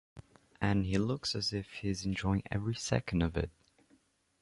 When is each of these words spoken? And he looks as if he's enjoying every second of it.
And 0.59 0.83
he 0.87 0.97
looks 0.97 1.35
as 1.35 1.53
if 1.53 1.69
he's 1.73 2.07
enjoying 2.07 2.41
every 2.49 2.73
second 2.73 3.21
of 3.21 3.37
it. 3.37 3.51